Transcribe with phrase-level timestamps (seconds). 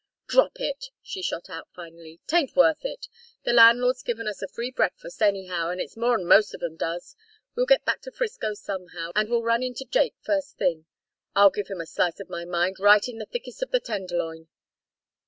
[0.25, 2.19] "Drop it," she shot out, finally.
[2.25, 3.05] "'Tain't worth it.
[3.43, 7.15] The landlord's given us a free breakfast, anyhow, and it's more'n most of 'em does.
[7.53, 10.87] We'll get back to 'Frisco somehow, and will run into Jake first thing.
[11.35, 14.47] I'll give him a slice of my mind right in the thickest of the Tenderloin.